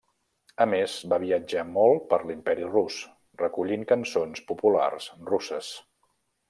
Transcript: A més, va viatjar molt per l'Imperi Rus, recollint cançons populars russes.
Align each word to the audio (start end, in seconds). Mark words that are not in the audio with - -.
A 0.63 0.65
més, 0.69 0.95
va 1.11 1.19
viatjar 1.23 1.65
molt 1.75 2.09
per 2.13 2.19
l'Imperi 2.31 2.67
Rus, 2.71 2.99
recollint 3.45 3.87
cançons 3.95 4.45
populars 4.53 5.11
russes. 5.33 5.75